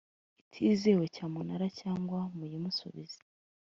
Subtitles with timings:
[0.43, 3.19] itizewe cyamunara cyangwa muyimusubize